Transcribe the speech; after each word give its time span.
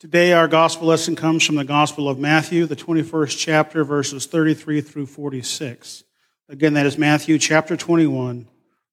Today, 0.00 0.32
our 0.32 0.46
gospel 0.46 0.86
lesson 0.86 1.16
comes 1.16 1.44
from 1.44 1.56
the 1.56 1.64
Gospel 1.64 2.08
of 2.08 2.20
Matthew, 2.20 2.66
the 2.66 2.76
21st 2.76 3.36
chapter, 3.36 3.82
verses 3.82 4.26
33 4.26 4.80
through 4.80 5.06
46. 5.06 6.04
Again, 6.48 6.74
that 6.74 6.86
is 6.86 6.96
Matthew 6.96 7.36
chapter 7.36 7.76
21, 7.76 8.46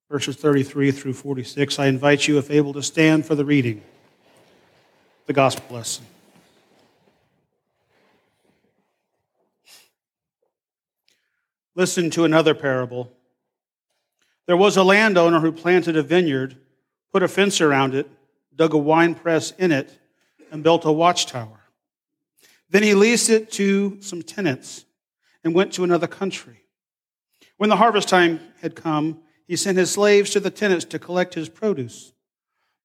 verses 0.09 0.35
33 0.35 0.89
through 0.89 1.13
46. 1.13 1.77
I 1.77 1.85
invite 1.85 2.27
you, 2.27 2.39
if 2.39 2.49
able, 2.49 2.73
to 2.73 2.81
stand 2.81 3.23
for 3.23 3.35
the 3.35 3.45
reading, 3.45 3.83
the 5.27 5.33
gospel 5.33 5.75
lesson. 5.75 6.07
Listen 11.75 12.09
to 12.09 12.23
another 12.23 12.55
parable. 12.55 13.11
There 14.47 14.57
was 14.57 14.75
a 14.75 14.83
landowner 14.83 15.39
who 15.39 15.51
planted 15.51 15.97
a 15.97 16.01
vineyard, 16.01 16.57
put 17.13 17.21
a 17.21 17.27
fence 17.27 17.61
around 17.61 17.93
it, 17.93 18.09
dug 18.55 18.73
a 18.73 18.79
wine 18.79 19.13
press 19.13 19.51
in 19.51 19.71
it, 19.71 19.99
and 20.55 20.63
built 20.63 20.85
a 20.85 20.91
watchtower. 20.91 21.59
Then 22.69 22.81
he 22.81 22.93
leased 22.93 23.29
it 23.29 23.51
to 23.53 23.97
some 24.01 24.21
tenants 24.21 24.85
and 25.43 25.53
went 25.53 25.73
to 25.73 25.83
another 25.83 26.07
country. 26.07 26.61
When 27.57 27.69
the 27.69 27.75
harvest 27.75 28.07
time 28.07 28.39
had 28.61 28.73
come, 28.73 29.19
he 29.49 29.57
sent 29.57 29.77
his 29.77 29.91
slaves 29.91 30.29
to 30.29 30.39
the 30.39 30.49
tenants 30.49 30.85
to 30.85 30.97
collect 30.97 31.33
his 31.33 31.49
produce. 31.49 32.13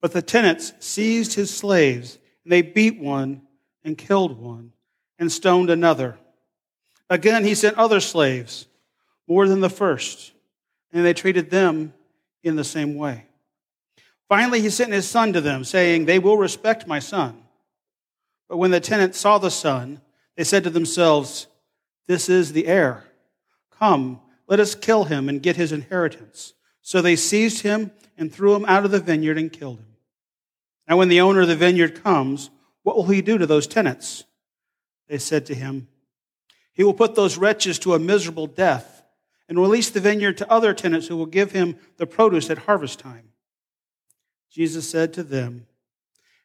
But 0.01 0.11
the 0.11 0.21
tenants 0.21 0.73
seized 0.81 1.35
his 1.35 1.57
slaves, 1.57 2.19
and 2.43 2.53
they 2.53 2.63
beat 2.63 2.99
one 2.99 3.43
and 3.85 3.97
killed 3.97 4.41
one 4.41 4.73
and 5.17 5.31
stoned 5.31 5.71
another. 5.71 6.19
Again, 7.09 7.45
he 7.45 7.55
sent 7.55 7.79
other 7.79 8.01
slaves, 8.01 8.67
more 9.29 9.47
than 9.47 9.61
the 9.61 9.71
first, 9.71 10.33
and 10.93 11.05
they 11.05 11.15
treated 11.15 11.51
them 11.51 11.95
in 12.43 12.57
the 12.57 12.65
same 12.65 12.97
way. 12.97 13.27
Finally, 14.29 14.61
he 14.61 14.71
sent 14.71 14.93
his 14.93 15.09
son 15.09 15.33
to 15.35 15.41
them, 15.41 15.63
saying, 15.63 16.05
They 16.05 16.19
will 16.19 16.37
respect 16.37 16.89
my 16.89 16.99
son. 16.99 17.41
But 18.51 18.57
when 18.57 18.73
the 18.73 18.81
tenants 18.81 19.17
saw 19.17 19.39
the 19.39 19.49
son, 19.49 20.01
they 20.37 20.43
said 20.43 20.65
to 20.65 20.71
themselves, 20.71 21.47
This 22.09 22.29
is 22.29 22.53
the 22.53 22.67
heir. 22.67 23.05
Come, 23.79 24.21
let 24.49 24.59
us 24.59 24.75
kill 24.75 25.05
him 25.05 25.29
and 25.29 25.41
get 25.41 25.55
his 25.55 25.71
inheritance. 25.71 26.55
So 26.83 27.01
they 27.01 27.15
seized 27.15 27.63
him 27.63 27.93
and 28.19 28.35
threw 28.35 28.57
him 28.57 28.65
out 28.65 28.85
of 28.85 28.91
the 28.91 28.99
vineyard 28.99 29.39
and 29.39 29.53
killed 29.53 29.79
him. 29.79 29.95
Now, 30.89 30.97
when 30.97 31.09
the 31.09 31.21
owner 31.21 31.43
of 31.43 31.49
the 31.49 31.55
vineyard 31.55 32.03
comes, 32.03 32.51
what 32.83 32.97
will 32.97 33.07
he 33.07 33.23
do 33.23 33.39
to 33.39 33.47
those 33.47 33.69
tenants? 33.69 34.25
They 35.07 35.19
said 35.19 35.47
to 35.47 35.55
him, 35.55 35.87
He 36.73 36.83
will 36.83 36.93
put 36.93 37.15
those 37.15 37.39
wretches 37.39 37.79
to 37.81 37.95
a 37.95 38.01
miserable 38.01 38.49
death 38.49 39.05
and 39.49 39.61
release 39.61 39.91
the 39.91 40.01
vineyard 40.01 40.39
to 40.39 40.51
other 40.51 40.75
tenants 40.75 41.07
who 41.07 41.17
will 41.17 41.27
give 41.27 41.53
him 41.53 41.77
the 41.99 42.07
produce 42.07 42.51
at 42.51 42.59
harvest 42.59 42.99
time. 42.99 43.29
Jesus 44.51 44.91
said 44.91 45.13
to 45.13 45.23
them, 45.23 45.69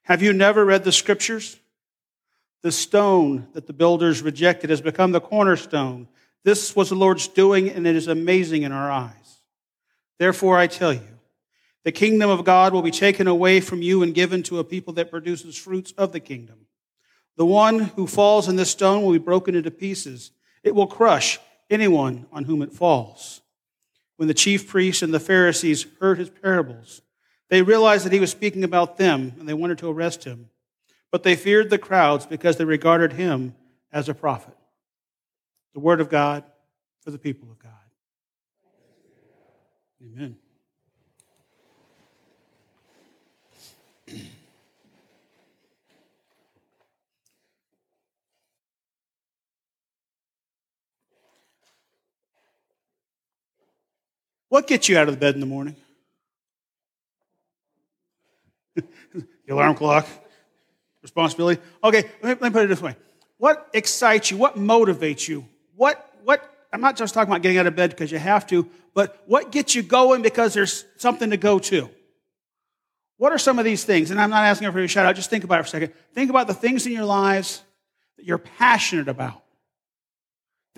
Have 0.04 0.22
you 0.22 0.34
never 0.34 0.64
read 0.64 0.84
the 0.84 0.92
scriptures? 0.92 1.60
The 2.66 2.72
stone 2.72 3.48
that 3.54 3.68
the 3.68 3.74
builders 3.74 4.24
rejected 4.24 4.72
has 4.72 4.82
become 4.82 5.12
the 5.12 5.22
cornerstone. 5.22 6.08
This 6.44 6.76
was 6.76 6.90
the 6.90 6.96
Lord's 6.96 7.28
doing, 7.28 7.70
and 7.70 7.86
it 7.86 7.96
is 7.96 8.08
amazing 8.08 8.64
in 8.64 8.72
our 8.72 8.90
eyes. 8.90 9.42
Therefore, 10.18 10.58
I 10.58 10.66
tell 10.66 10.92
you, 10.92 11.20
the 11.84 11.92
kingdom 11.92 12.28
of 12.28 12.44
God 12.44 12.74
will 12.74 12.82
be 12.82 12.90
taken 12.90 13.28
away 13.28 13.62
from 13.62 13.84
you 13.84 14.02
and 14.02 14.16
given 14.16 14.42
to 14.42 14.58
a 14.58 14.64
people 14.64 14.94
that 14.94 15.12
produces 15.12 15.56
fruits 15.56 15.92
of 15.92 16.12
the 16.12 16.20
kingdom. 16.20 16.66
The 17.38 17.46
one 17.46 17.82
who 17.82 18.08
falls 18.08 18.50
in 18.50 18.56
this 18.56 18.72
stone 18.72 19.04
will 19.04 19.12
be 19.12 19.20
broken 19.20 19.54
into 19.54 19.70
pieces. 19.70 20.32
It 20.64 20.74
will 20.74 20.88
crush 20.88 21.38
anyone 21.70 22.26
on 22.32 22.46
whom 22.46 22.64
it 22.64 22.74
falls. 22.74 23.42
When 24.16 24.28
the 24.28 24.34
chief 24.34 24.68
priests 24.68 25.04
and 25.04 25.14
the 25.14 25.20
Pharisees 25.20 25.86
heard 26.00 26.18
his 26.18 26.32
parables, 26.32 27.04
they 27.48 27.62
realized 27.62 28.08
that 28.08 28.12
he 28.12 28.20
was 28.20 28.32
speaking 28.32 28.64
about 28.64 28.98
them, 28.98 29.34
and 29.38 29.48
they 29.48 29.54
wanted 29.54 29.78
to 29.78 29.92
arrest 29.92 30.24
him. 30.24 30.50
But 31.16 31.24
they 31.24 31.38
feared 31.38 31.70
the 31.70 31.78
crowds 31.78 32.26
because 32.26 32.58
they 32.58 32.66
regarded 32.66 33.14
him 33.14 33.56
as 33.90 34.10
a 34.10 34.14
prophet. 34.14 34.54
The 35.74 35.80
word 35.80 36.02
of 36.02 36.10
God 36.10 36.44
for 37.00 37.10
the 37.10 37.18
people 37.18 37.50
of 37.50 37.58
God. 37.58 37.72
Amen. 40.04 40.36
What 54.50 54.68
gets 54.68 54.90
you 54.90 54.98
out 54.98 55.08
of 55.08 55.14
the 55.14 55.20
bed 55.22 55.36
in 55.36 55.40
the 55.40 55.46
morning? 55.46 55.78
the 58.76 58.84
alarm 59.50 59.76
clock 59.76 60.06
responsibility. 61.06 61.62
Okay, 61.84 62.02
let 62.24 62.24
me, 62.24 62.30
let 62.30 62.42
me 62.42 62.50
put 62.50 62.64
it 62.64 62.68
this 62.68 62.82
way. 62.82 62.96
What 63.38 63.70
excites 63.74 64.32
you? 64.32 64.38
What 64.38 64.58
motivates 64.58 65.28
you? 65.28 65.48
What, 65.76 66.04
what, 66.24 66.52
I'm 66.74 66.82
not 66.82 66.98
just 66.98 67.14
talking 67.14 67.32
about 67.32 67.44
getting 67.44 67.60
out 67.60 67.68
of 67.68 67.76
bed 67.76 67.92
because 67.92 68.12
you 68.12 68.18
have 68.18 68.48
to, 68.48 68.68
but 68.96 69.22
what 69.28 69.52
gets 69.52 69.76
you 69.76 69.84
going 69.84 70.24
because 70.24 70.56
there's 70.56 70.84
something 70.98 71.30
to 71.30 71.38
go 71.38 71.60
to? 71.60 71.92
What 73.18 73.32
are 73.32 73.38
some 73.38 73.60
of 73.60 73.66
these 73.66 73.84
things? 73.84 74.10
And 74.10 74.20
I'm 74.20 74.32
not 74.32 74.46
asking 74.46 74.72
for 74.72 74.80
a 74.80 74.88
shout 74.88 75.06
out, 75.06 75.16
just 75.16 75.30
think 75.30 75.44
about 75.44 75.60
it 75.60 75.64
for 75.64 75.68
a 75.68 75.70
second. 75.70 75.94
Think 76.14 76.32
about 76.32 76.48
the 76.48 76.56
things 76.56 76.88
in 76.88 76.92
your 76.92 77.06
lives 77.06 77.62
that 78.18 78.26
you're 78.26 78.40
passionate 78.40 79.08
about, 79.08 79.44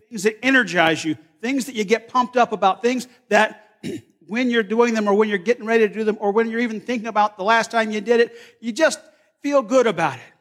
things 0.09 0.23
that 0.23 0.44
energize 0.44 1.05
you, 1.05 1.17
things 1.41 1.67
that 1.67 1.75
you 1.75 1.85
get 1.85 2.09
pumped 2.09 2.35
up 2.35 2.51
about, 2.51 2.81
things 2.81 3.07
that 3.29 3.79
when 4.27 4.49
you're 4.49 4.61
doing 4.61 4.94
them 4.94 5.07
or 5.07 5.13
when 5.13 5.29
you're 5.29 5.38
getting 5.38 5.65
ready 5.65 5.88
to 5.88 5.94
do 5.94 6.03
them 6.03 6.17
or 6.19 6.33
when 6.33 6.49
you're 6.49 6.59
even 6.59 6.81
thinking 6.81 7.07
about 7.07 7.38
the 7.38 7.45
last 7.45 7.71
time 7.71 7.91
you 7.91 8.01
did 8.01 8.19
it, 8.19 8.35
you 8.59 8.73
just 8.73 8.99
feel 9.47 9.62
good 9.62 9.88
about 9.88 10.16
it. 10.16 10.34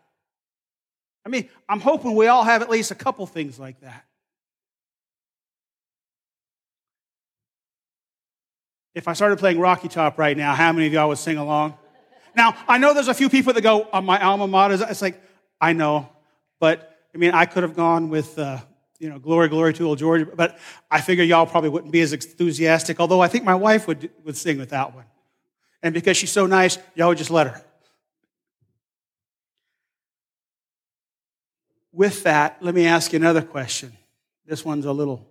I 1.25 1.29
mean, 1.29 1.49
I'm 1.69 1.79
hoping 1.79 2.17
we 2.17 2.27
all 2.27 2.43
have 2.43 2.61
at 2.61 2.69
least 2.69 2.91
a 2.91 2.95
couple 2.97 3.25
things 3.27 3.57
like 3.57 3.79
that. 3.81 4.05
If 8.97 9.07
I 9.07 9.13
started 9.13 9.39
playing 9.39 9.61
Rocky 9.61 9.87
Top 9.87 10.19
right 10.19 10.37
now, 10.37 10.57
how 10.57 10.73
many 10.73 10.89
of 10.89 10.93
y'all 10.93 11.09
would 11.09 11.19
sing 11.19 11.37
along? 11.37 11.75
Now, 12.35 12.57
I 12.67 12.79
know 12.79 12.95
there's 12.95 13.07
a 13.07 13.15
few 13.15 13.29
people 13.29 13.53
that 13.53 13.61
go, 13.61 13.89
oh, 13.93 14.01
my 14.01 14.21
alma 14.21 14.49
mater. 14.49 14.85
It's 14.91 15.03
like, 15.03 15.23
I 15.61 15.73
know, 15.73 16.09
but 16.59 16.99
I 17.15 17.19
mean, 17.19 17.31
I 17.31 17.47
could 17.47 17.63
have 17.63 17.77
gone 17.77 18.09
with, 18.09 18.37
uh, 18.39 18.59
you 18.99 19.09
know, 19.09 19.21
glory, 19.21 19.49
glory 19.49 19.73
to 19.75 19.87
old 19.87 19.99
Georgia, 19.99 20.27
but 20.27 20.59
I 20.91 21.01
figure 21.01 21.23
y'all 21.23 21.47
probably 21.47 21.71
wouldn't 21.71 21.93
be 21.93 22.01
as 22.01 22.13
enthusiastic, 22.13 22.99
although 22.99 23.21
I 23.21 23.29
think 23.29 23.45
my 23.45 23.55
wife 23.55 23.87
would, 23.87 24.11
would 24.25 24.37
sing 24.37 24.59
with 24.59 24.71
that 24.71 24.95
one. 24.95 25.05
And 25.81 25.95
because 25.95 26.17
she's 26.17 26.33
so 26.33 26.47
nice, 26.47 26.79
y'all 26.97 27.09
would 27.09 27.19
just 27.19 27.31
let 27.31 27.47
her. 27.47 27.63
With 31.97 32.25
that, 32.25 32.59
let 32.61 32.75
me 32.75 32.87
ask 32.87 33.13
you 33.13 33.19
another 33.19 33.41
question. 33.41 33.91
This 34.45 34.65
one's 34.65 34.85
a 34.85 34.93
little 34.93 35.27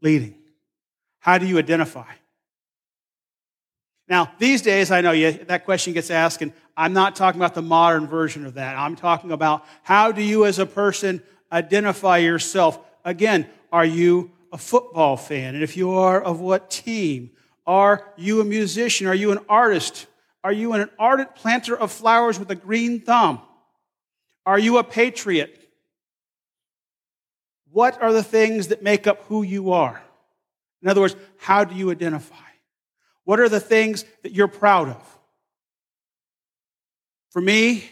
leading. 0.00 0.36
How 1.18 1.38
do 1.38 1.46
you 1.46 1.58
identify? 1.58 2.10
Now, 4.06 4.32
these 4.38 4.62
days, 4.62 4.90
I 4.90 5.00
know 5.00 5.10
you, 5.10 5.32
that 5.32 5.64
question 5.64 5.92
gets 5.92 6.10
asked, 6.10 6.40
and 6.40 6.52
I'm 6.76 6.92
not 6.92 7.16
talking 7.16 7.40
about 7.40 7.54
the 7.54 7.62
modern 7.62 8.06
version 8.06 8.46
of 8.46 8.54
that. 8.54 8.76
I'm 8.76 8.94
talking 8.94 9.32
about 9.32 9.64
how 9.82 10.12
do 10.12 10.22
you 10.22 10.44
as 10.44 10.58
a 10.58 10.66
person 10.66 11.20
identify 11.50 12.18
yourself? 12.18 12.78
Again, 13.04 13.46
are 13.72 13.84
you 13.84 14.30
a 14.52 14.58
football 14.58 15.16
fan? 15.16 15.54
And 15.54 15.64
if 15.64 15.76
you 15.76 15.92
are, 15.92 16.20
of 16.20 16.40
what 16.40 16.70
team? 16.70 17.30
Are 17.66 18.12
you 18.16 18.40
a 18.40 18.44
musician? 18.44 19.08
Are 19.08 19.14
you 19.14 19.32
an 19.32 19.40
artist? 19.48 20.06
Are 20.44 20.52
you 20.52 20.74
an 20.74 20.90
ardent 20.96 21.34
planter 21.34 21.76
of 21.76 21.90
flowers 21.90 22.38
with 22.38 22.50
a 22.50 22.54
green 22.54 23.00
thumb? 23.00 23.40
Are 24.46 24.58
you 24.58 24.78
a 24.78 24.84
patriot? 24.84 25.60
What 27.70 28.00
are 28.00 28.12
the 28.12 28.22
things 28.22 28.68
that 28.68 28.82
make 28.82 29.06
up 29.06 29.24
who 29.24 29.42
you 29.42 29.72
are? 29.72 30.02
In 30.82 30.88
other 30.88 31.00
words, 31.00 31.16
how 31.38 31.64
do 31.64 31.74
you 31.74 31.90
identify? 31.90 32.36
What 33.24 33.40
are 33.40 33.48
the 33.48 33.60
things 33.60 34.04
that 34.22 34.32
you're 34.32 34.48
proud 34.48 34.88
of? 34.88 35.18
For 37.30 37.40
me, 37.40 37.90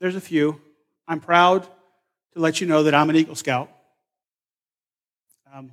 there's 0.00 0.16
a 0.16 0.20
few. 0.20 0.60
I'm 1.06 1.20
proud 1.20 1.62
to 2.32 2.40
let 2.40 2.60
you 2.60 2.66
know 2.66 2.82
that 2.84 2.94
I'm 2.94 3.08
an 3.10 3.16
Eagle 3.16 3.34
Scout. 3.34 3.70
Um, 5.54 5.70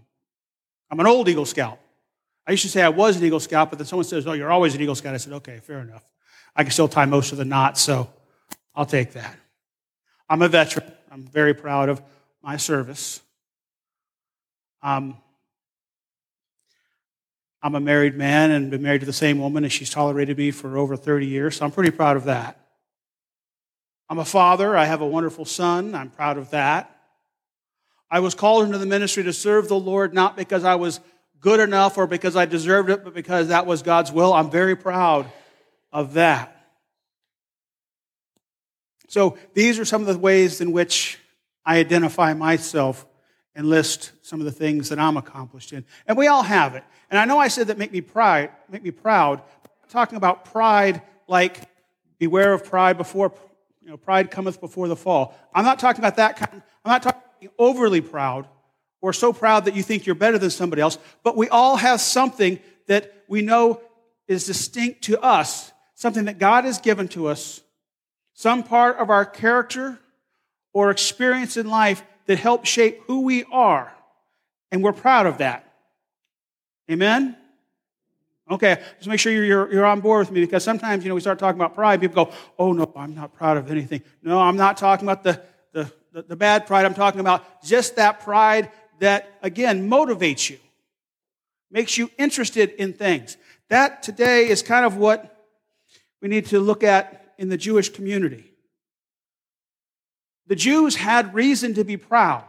I'm 0.92 1.00
an 1.00 1.08
old 1.08 1.28
Eagle 1.30 1.46
Scout. 1.46 1.80
I 2.46 2.52
used 2.52 2.64
to 2.64 2.70
say 2.70 2.82
I 2.82 2.90
was 2.90 3.18
an 3.18 3.24
Eagle 3.24 3.40
Scout, 3.40 3.70
but 3.70 3.80
then 3.80 3.86
someone 3.88 4.04
says, 4.04 4.28
Oh, 4.28 4.34
you're 4.34 4.52
always 4.52 4.76
an 4.76 4.82
Eagle 4.82 4.96
Scout. 4.96 5.14
I 5.14 5.18
said, 5.18 5.34
Okay, 5.34 5.60
fair 5.60 5.80
enough. 5.80 6.04
I 6.56 6.64
can 6.64 6.72
still 6.72 6.88
tie 6.88 7.06
most 7.06 7.32
of 7.32 7.38
the 7.38 7.46
knots, 7.46 7.82
so 7.82 8.10
I'll 8.76 8.86
take 8.86 9.14
that. 9.14 9.36
I'm 10.30 10.42
a 10.42 10.48
veteran. 10.48 10.92
I'm 11.12 11.24
very 11.24 11.54
proud 11.54 11.90
of 11.90 12.02
my 12.42 12.58
service. 12.58 13.22
Um, 14.82 15.18
I'm 17.62 17.76
a 17.76 17.80
married 17.80 18.16
man 18.16 18.52
and 18.52 18.70
been 18.70 18.82
married 18.82 19.00
to 19.02 19.06
the 19.06 19.14
same 19.14 19.40
woman, 19.40 19.64
and 19.64 19.72
she's 19.72 19.90
tolerated 19.90 20.38
me 20.38 20.52
for 20.52 20.78
over 20.78 20.98
30 20.98 21.28
years, 21.28 21.58
so 21.58 21.66
I'm 21.66 21.72
pretty 21.72 21.92
proud 21.92 22.18
of 22.18 22.26
that. 22.26 22.60
I'm 24.10 24.20
a 24.20 24.26
father. 24.26 24.76
I 24.76 24.86
have 24.86 25.02
a 25.02 25.08
wonderful 25.08 25.46
son. 25.46 25.96
I'm 25.96 26.10
proud 26.10 26.38
of 26.38 26.50
that. 26.50 26.90
I 28.12 28.20
was 28.20 28.36
called 28.36 28.66
into 28.66 28.78
the 28.78 28.86
ministry 28.86 29.24
to 29.24 29.34
serve 29.34 29.70
the 29.70 29.80
Lord 29.80 30.14
not 30.14 30.36
because 30.36 30.64
I 30.64 30.76
was 30.76 31.00
good 31.40 31.60
enough 31.60 31.98
or 31.98 32.06
because 32.06 32.36
I 32.36 32.46
deserved 32.46 32.90
it, 32.90 33.04
but 33.04 33.14
because 33.14 33.48
that 33.48 33.66
was 33.66 33.82
God's 33.82 34.12
will. 34.12 34.34
I'm 34.34 34.52
very 34.52 34.76
proud 34.76 35.32
of 35.92 36.14
that. 36.14 36.63
So 39.14 39.38
these 39.54 39.78
are 39.78 39.86
some 39.86 40.02
of 40.02 40.08
the 40.08 40.18
ways 40.18 40.60
in 40.60 40.72
which 40.72 41.20
I 41.64 41.78
identify 41.78 42.34
myself 42.34 43.06
and 43.54 43.70
list 43.70 44.12
some 44.24 44.40
of 44.40 44.46
the 44.46 44.52
things 44.52 44.90
that 44.90 44.98
I'm 44.98 45.18
accomplished 45.18 45.72
in. 45.72 45.86
And 46.08 46.18
we 46.18 46.26
all 46.26 46.42
have 46.42 46.74
it. 46.74 46.84
And 47.12 47.20
I 47.20 47.26
know 47.26 47.38
I 47.38 47.48
said 47.48 47.68
that 47.68 47.78
make 47.78 47.92
me 47.92 48.02
pride, 48.02 48.50
make 48.72 48.82
me 48.82 48.90
proud. 48.90 49.40
I'm 49.84 49.90
talking 49.90 50.18
about 50.18 50.46
pride 50.46 51.04
like 51.28 51.62
beware 52.18 52.54
of 52.54 52.66
pride 52.66 52.98
before 52.98 53.32
you 53.84 53.90
know, 53.90 53.98
pride 53.98 54.32
cometh 54.32 54.60
before 54.60 54.88
the 54.88 54.96
fall. 54.96 55.38
I'm 55.54 55.64
not 55.64 55.78
talking 55.78 56.00
about 56.00 56.16
that 56.16 56.38
kind. 56.38 56.64
I'm 56.84 56.92
not 56.92 57.04
talking 57.04 57.52
overly 57.60 58.02
proud 58.02 58.48
or 59.00 59.14
so 59.14 59.32
proud 59.32 59.66
that 59.66 59.76
you 59.76 59.84
think 59.84 60.08
you're 60.08 60.16
better 60.16 60.40
than 60.40 60.50
somebody 60.50 60.82
else, 60.82 60.98
but 61.22 61.38
we 61.38 61.50
all 61.50 61.76
have 61.76 62.02
something 62.02 62.58
that 62.88 63.14
we 63.28 63.44
know 63.44 63.80
is 64.28 64.48
distinct 64.48 65.04
to 65.04 65.22
us, 65.22 65.72
something 65.94 66.26
that 66.26 66.40
God 66.40 66.66
has 66.66 66.80
given 66.80 67.08
to 67.10 67.28
us, 67.28 67.62
some 68.34 68.64
part 68.64 68.98
of 68.98 69.10
our 69.10 69.26
character 69.26 70.00
or 70.74 70.90
experience 70.90 71.56
in 71.58 71.70
life 71.70 72.04
that 72.26 72.40
helps 72.40 72.70
shape 72.70 73.02
who 73.08 73.22
we 73.22 73.44
are. 73.52 73.94
And 74.72 74.84
we're 74.84 74.94
proud 74.94 75.26
of 75.28 75.38
that. 75.38 75.72
Amen? 76.90 77.38
Okay, 78.50 78.82
just 78.98 79.08
make 79.08 79.20
sure 79.20 79.32
you're, 79.32 79.72
you're, 79.72 79.86
on 79.86 80.02
board 80.02 80.28
with 80.28 80.32
me 80.32 80.42
because 80.42 80.64
sometimes, 80.64 81.04
you 81.04 81.10
know, 81.10 81.16
we 81.16 81.22
start 81.22 81.40
talking 81.40 81.60
about 81.60 81.76
pride, 81.76 82.02
people 82.02 82.26
go, 82.26 82.32
oh, 82.60 82.74
no, 82.74 82.92
I'm 82.96 83.16
not 83.16 83.34
proud 83.34 83.56
of 83.56 83.72
anything. 83.72 84.02
No, 84.22 84.40
I'm 84.40 84.58
not 84.58 84.76
talking 84.76 85.08
about 85.08 85.24
the, 85.24 85.42
the, 85.72 85.92
the, 86.12 86.24
the 86.24 86.36
bad 86.36 86.68
pride. 86.68 86.86
I'm 86.86 86.94
talking 86.94 87.22
about 87.22 87.64
just 87.64 87.96
that 87.96 88.20
pride 88.20 88.70
that, 89.00 89.32
again, 89.42 89.90
motivates 89.90 90.50
you, 90.50 90.60
makes 91.72 91.98
you 91.98 92.12
interested 92.18 92.72
in 92.72 92.94
things. 92.94 93.38
That 93.70 94.04
today 94.04 94.50
is 94.50 94.62
kind 94.62 94.86
of 94.86 94.98
what 94.98 95.48
we 96.22 96.28
need 96.28 96.48
to 96.48 96.60
look 96.60 96.84
at 96.84 97.23
in 97.38 97.50
the 97.50 97.58
Jewish 97.58 97.90
community. 97.90 98.52
The 100.48 100.56
Jews 100.56 100.96
had 100.96 101.34
reason 101.34 101.74
to 101.76 101.84
be 101.84 101.98
proud. 101.98 102.44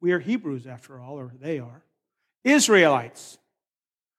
We 0.00 0.12
are 0.12 0.18
Hebrews, 0.18 0.66
after 0.66 1.00
all, 1.00 1.18
or 1.18 1.32
they 1.40 1.58
are. 1.58 1.82
Israelites, 2.44 3.38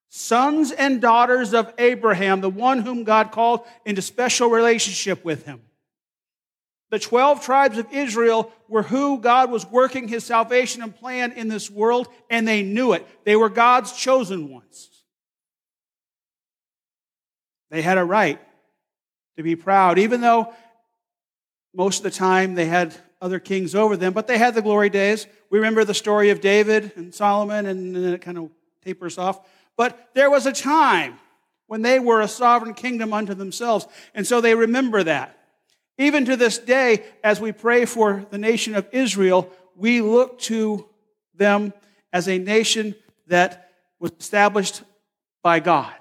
sons 0.08 0.72
and 0.72 1.00
daughters 1.00 1.54
of 1.54 1.72
Abraham, 1.78 2.40
the 2.40 2.50
one 2.50 2.80
whom 2.80 3.04
God 3.04 3.30
called 3.30 3.60
into 3.84 4.02
special 4.02 4.50
relationship 4.50 5.24
with 5.24 5.44
him. 5.44 5.60
The 6.90 6.98
12 6.98 7.44
tribes 7.44 7.78
of 7.78 7.92
Israel 7.92 8.52
were 8.68 8.82
who 8.82 9.18
God 9.18 9.50
was 9.50 9.66
working 9.66 10.08
his 10.08 10.24
salvation 10.24 10.82
and 10.82 10.94
plan 10.94 11.32
in 11.32 11.48
this 11.48 11.70
world, 11.70 12.08
and 12.30 12.46
they 12.46 12.62
knew 12.62 12.92
it. 12.92 13.06
They 13.24 13.36
were 13.36 13.48
God's 13.48 13.92
chosen 13.92 14.50
ones. 14.50 14.95
They 17.70 17.82
had 17.82 17.98
a 17.98 18.04
right 18.04 18.40
to 19.36 19.42
be 19.42 19.56
proud, 19.56 19.98
even 19.98 20.20
though 20.20 20.52
most 21.74 21.98
of 21.98 22.04
the 22.04 22.10
time 22.10 22.54
they 22.54 22.66
had 22.66 22.94
other 23.20 23.38
kings 23.38 23.74
over 23.74 23.96
them, 23.96 24.12
but 24.12 24.26
they 24.26 24.38
had 24.38 24.54
the 24.54 24.62
glory 24.62 24.88
days. 24.88 25.26
We 25.50 25.58
remember 25.58 25.84
the 25.84 25.94
story 25.94 26.30
of 26.30 26.40
David 26.40 26.92
and 26.96 27.14
Solomon, 27.14 27.66
and 27.66 27.94
then 27.94 28.14
it 28.14 28.20
kind 28.20 28.38
of 28.38 28.50
tapers 28.84 29.18
off. 29.18 29.40
But 29.76 30.10
there 30.14 30.30
was 30.30 30.46
a 30.46 30.52
time 30.52 31.18
when 31.66 31.82
they 31.82 31.98
were 31.98 32.20
a 32.20 32.28
sovereign 32.28 32.74
kingdom 32.74 33.12
unto 33.12 33.34
themselves, 33.34 33.86
and 34.14 34.26
so 34.26 34.40
they 34.40 34.54
remember 34.54 35.02
that. 35.02 35.38
Even 35.98 36.24
to 36.26 36.36
this 36.36 36.58
day, 36.58 37.04
as 37.24 37.40
we 37.40 37.52
pray 37.52 37.84
for 37.84 38.26
the 38.30 38.38
nation 38.38 38.74
of 38.74 38.86
Israel, 38.92 39.50
we 39.74 40.00
look 40.00 40.38
to 40.40 40.86
them 41.34 41.72
as 42.12 42.28
a 42.28 42.38
nation 42.38 42.94
that 43.26 43.72
was 43.98 44.12
established 44.18 44.82
by 45.42 45.60
God. 45.60 45.92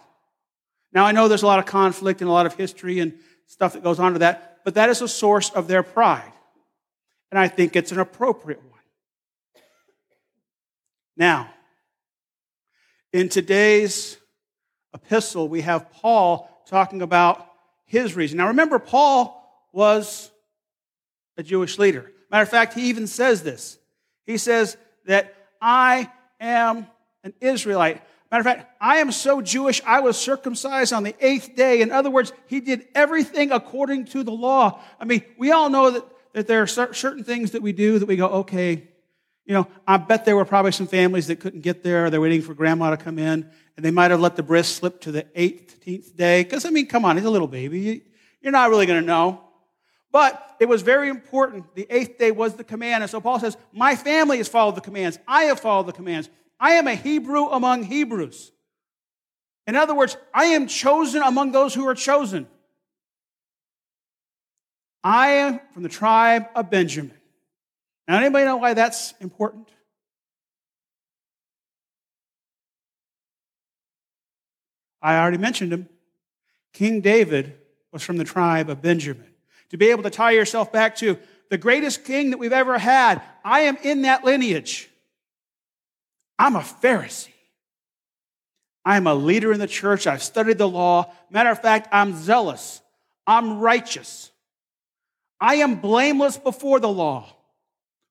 Now, 0.95 1.05
I 1.05 1.11
know 1.11 1.27
there's 1.27 1.43
a 1.43 1.47
lot 1.47 1.59
of 1.59 1.65
conflict 1.65 2.21
and 2.21 2.29
a 2.29 2.33
lot 2.33 2.47
of 2.47 2.55
history 2.55 2.99
and 2.99 3.13
stuff 3.45 3.73
that 3.73 3.83
goes 3.83 3.99
on 3.99 4.13
to 4.13 4.19
that, 4.19 4.61
but 4.63 4.73
that 4.73 4.89
is 4.89 5.01
a 5.01 5.07
source 5.07 5.51
of 5.51 5.67
their 5.67 5.83
pride 5.83 6.31
and 7.35 7.39
I 7.41 7.49
think 7.49 7.75
it's 7.75 7.91
an 7.91 7.99
appropriate 7.99 8.61
one. 8.63 8.79
Now, 11.17 11.49
in 13.11 13.27
today's 13.27 14.17
epistle, 14.93 15.49
we 15.49 15.59
have 15.61 15.91
Paul 15.91 16.49
talking 16.65 17.01
about 17.01 17.45
his 17.83 18.15
reason. 18.15 18.37
Now, 18.37 18.47
remember, 18.47 18.79
Paul 18.79 19.67
was 19.73 20.31
a 21.35 21.43
Jewish 21.43 21.77
leader. 21.77 22.09
Matter 22.31 22.43
of 22.43 22.49
fact, 22.49 22.73
he 22.73 22.87
even 22.87 23.05
says 23.05 23.43
this. 23.43 23.77
He 24.25 24.37
says 24.37 24.77
that 25.05 25.35
I 25.61 26.09
am 26.39 26.87
an 27.25 27.33
Israelite. 27.41 28.01
Matter 28.31 28.41
of 28.41 28.45
fact, 28.45 28.71
I 28.81 28.97
am 28.97 29.11
so 29.11 29.41
Jewish, 29.41 29.81
I 29.85 29.99
was 29.99 30.17
circumcised 30.17 30.91
on 30.93 31.03
the 31.03 31.15
eighth 31.19 31.55
day. 31.55 31.81
In 31.81 31.91
other 31.91 32.09
words, 32.09 32.33
he 32.47 32.59
did 32.59 32.87
everything 32.95 33.51
according 33.51 34.05
to 34.05 34.23
the 34.23 34.31
law. 34.31 34.81
I 34.99 35.05
mean, 35.05 35.23
we 35.37 35.51
all 35.51 35.69
know 35.69 35.91
that 35.91 36.05
that 36.35 36.47
there 36.47 36.61
are 36.61 36.67
certain 36.67 37.23
things 37.23 37.51
that 37.51 37.61
we 37.61 37.71
do 37.71 37.97
that 37.97 38.07
we 38.07 38.17
go, 38.17 38.27
okay, 38.27 38.89
you 39.45 39.53
know, 39.53 39.67
I 39.87 39.95
bet 39.95 40.25
there 40.25 40.35
were 40.35 40.43
probably 40.43 40.73
some 40.73 40.85
families 40.85 41.27
that 41.27 41.39
couldn't 41.39 41.61
get 41.61 41.81
there. 41.81 42.09
They're 42.09 42.19
waiting 42.19 42.41
for 42.41 42.53
grandma 42.53 42.89
to 42.89 42.97
come 42.97 43.17
in, 43.17 43.49
and 43.77 43.85
they 43.85 43.89
might 43.91 44.11
have 44.11 44.19
let 44.19 44.35
the 44.35 44.43
bris 44.43 44.67
slip 44.67 44.99
to 45.01 45.13
the 45.13 45.23
18th 45.23 46.13
day. 46.17 46.43
Because, 46.43 46.65
I 46.65 46.71
mean, 46.71 46.87
come 46.87 47.05
on, 47.05 47.15
he's 47.15 47.25
a 47.25 47.29
little 47.29 47.47
baby. 47.47 48.03
You're 48.41 48.51
not 48.51 48.69
really 48.69 48.85
going 48.85 48.99
to 48.99 49.07
know. 49.07 49.41
But 50.11 50.57
it 50.59 50.67
was 50.67 50.81
very 50.81 51.07
important. 51.07 51.73
The 51.73 51.87
eighth 51.89 52.17
day 52.17 52.31
was 52.31 52.55
the 52.55 52.65
command. 52.65 53.03
And 53.03 53.09
so 53.09 53.21
Paul 53.21 53.39
says, 53.39 53.55
My 53.71 53.95
family 53.95 54.37
has 54.37 54.49
followed 54.49 54.75
the 54.75 54.81
commands. 54.81 55.17
I 55.25 55.43
have 55.43 55.61
followed 55.61 55.87
the 55.87 55.93
commands. 55.93 56.29
I 56.59 56.73
am 56.73 56.87
a 56.87 56.95
Hebrew 56.95 57.45
among 57.45 57.83
Hebrews. 57.83 58.51
In 59.67 59.75
other 59.75 59.95
words, 59.95 60.15
I 60.33 60.45
am 60.45 60.67
chosen 60.67 61.21
among 61.21 61.51
those 61.51 61.73
who 61.73 61.87
are 61.87 61.95
chosen. 61.95 62.47
I 65.03 65.27
am 65.27 65.59
from 65.73 65.83
the 65.83 65.89
tribe 65.89 66.47
of 66.55 66.69
Benjamin. 66.69 67.13
Now, 68.07 68.19
anybody 68.19 68.45
know 68.45 68.57
why 68.57 68.73
that's 68.73 69.13
important? 69.19 69.69
I 75.01 75.19
already 75.19 75.37
mentioned 75.37 75.73
him. 75.73 75.87
King 76.73 77.01
David 77.01 77.57
was 77.91 78.03
from 78.03 78.17
the 78.17 78.23
tribe 78.23 78.69
of 78.69 78.81
Benjamin. 78.81 79.27
To 79.69 79.77
be 79.77 79.89
able 79.91 80.03
to 80.03 80.09
tie 80.09 80.31
yourself 80.31 80.71
back 80.71 80.95
to 80.97 81.17
the 81.49 81.57
greatest 81.57 82.03
king 82.03 82.31
that 82.31 82.37
we've 82.37 82.51
ever 82.51 82.77
had, 82.77 83.21
I 83.43 83.61
am 83.61 83.77
in 83.83 84.01
that 84.03 84.23
lineage. 84.23 84.89
I'm 86.37 86.55
a 86.55 86.59
Pharisee. 86.59 87.29
I'm 88.83 89.07
a 89.07 89.15
leader 89.15 89.51
in 89.51 89.59
the 89.59 89.67
church. 89.67 90.05
I've 90.05 90.21
studied 90.21 90.57
the 90.57 90.69
law. 90.69 91.11
Matter 91.29 91.49
of 91.49 91.59
fact, 91.59 91.89
I'm 91.91 92.15
zealous. 92.15 92.81
I'm 93.25 93.59
righteous. 93.59 94.31
I 95.41 95.55
am 95.55 95.75
blameless 95.75 96.37
before 96.37 96.79
the 96.79 96.89
law. 96.89 97.27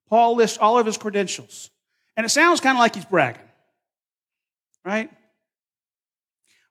Paul 0.09 0.35
lists 0.35 0.57
all 0.57 0.77
of 0.77 0.85
his 0.85 0.97
credentials. 0.97 1.69
And 2.17 2.25
it 2.25 2.29
sounds 2.29 2.59
kind 2.59 2.77
of 2.77 2.79
like 2.79 2.95
he's 2.95 3.05
bragging, 3.05 3.41
right? 4.83 5.09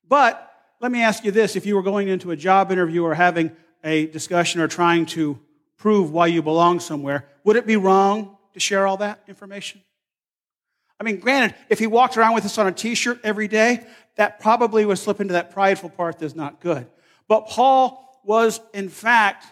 But 0.06 0.50
let 0.80 0.92
me 0.92 1.02
ask 1.02 1.24
you 1.24 1.30
this 1.30 1.56
if 1.56 1.66
you 1.66 1.74
were 1.74 1.82
going 1.82 2.08
into 2.08 2.30
a 2.30 2.36
job 2.36 2.70
interview 2.70 3.04
or 3.04 3.14
having 3.14 3.54
a 3.82 4.06
discussion 4.06 4.60
or 4.60 4.68
trying 4.68 5.06
to 5.06 5.38
prove 5.76 6.10
why 6.10 6.26
you 6.28 6.42
belong 6.42 6.80
somewhere, 6.80 7.26
would 7.42 7.56
it 7.56 7.66
be 7.66 7.76
wrong 7.76 8.36
to 8.54 8.60
share 8.60 8.86
all 8.86 8.98
that 8.98 9.20
information? 9.28 9.82
I 11.00 11.04
mean, 11.04 11.18
granted, 11.18 11.56
if 11.68 11.78
he 11.78 11.86
walked 11.86 12.16
around 12.16 12.34
with 12.34 12.44
this 12.44 12.58
on 12.58 12.66
a 12.66 12.72
t 12.72 12.94
shirt 12.94 13.20
every 13.24 13.48
day, 13.48 13.86
that 14.16 14.40
probably 14.40 14.84
would 14.84 14.98
slip 14.98 15.20
into 15.20 15.32
that 15.32 15.52
prideful 15.52 15.90
part 15.90 16.18
that's 16.18 16.36
not 16.36 16.60
good. 16.60 16.86
But 17.28 17.48
Paul 17.48 18.20
was, 18.24 18.60
in 18.72 18.88
fact, 18.88 19.46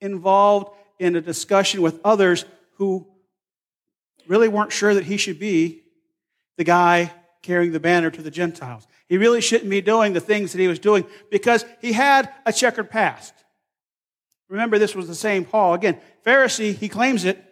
involved 0.00 0.76
in 0.98 1.16
a 1.16 1.20
discussion 1.20 1.82
with 1.82 2.00
others 2.04 2.44
who 2.76 3.06
really 4.26 4.48
weren't 4.48 4.72
sure 4.72 4.94
that 4.94 5.04
he 5.04 5.16
should 5.16 5.38
be 5.38 5.82
the 6.56 6.64
guy 6.64 7.12
carrying 7.42 7.72
the 7.72 7.80
banner 7.80 8.10
to 8.10 8.22
the 8.22 8.30
Gentiles. 8.30 8.86
He 9.08 9.18
really 9.18 9.40
shouldn't 9.40 9.70
be 9.70 9.80
doing 9.80 10.12
the 10.12 10.20
things 10.20 10.52
that 10.52 10.60
he 10.60 10.68
was 10.68 10.78
doing 10.78 11.04
because 11.30 11.64
he 11.80 11.92
had 11.92 12.32
a 12.46 12.52
checkered 12.52 12.90
past. 12.90 13.34
Remember, 14.48 14.78
this 14.78 14.94
was 14.94 15.08
the 15.08 15.14
same 15.14 15.44
Paul. 15.44 15.74
Again, 15.74 15.98
Pharisee, 16.24 16.76
he 16.76 16.88
claims 16.88 17.24
it. 17.24 17.42